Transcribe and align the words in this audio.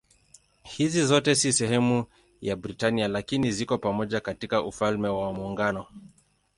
Hizi 0.63 1.05
zote 1.05 1.35
si 1.35 1.53
sehemu 1.53 2.05
ya 2.41 2.55
Britania 2.55 3.07
lakini 3.07 3.51
ziko 3.51 3.77
pamoja 3.77 4.19
katika 4.19 4.63
Ufalme 4.63 5.07
wa 5.07 5.33
Muungano. 5.33 5.85